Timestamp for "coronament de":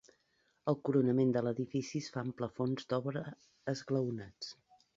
0.87-1.43